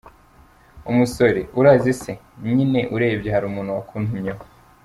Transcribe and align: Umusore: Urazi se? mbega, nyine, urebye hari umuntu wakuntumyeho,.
Umusore: 0.91 1.41
Urazi 1.59 1.93
se? 2.01 2.11
mbega, 2.17 2.51
nyine, 2.55 2.79
urebye 2.95 3.29
hari 3.35 3.45
umuntu 3.47 3.75
wakuntumyeho,. 3.77 4.43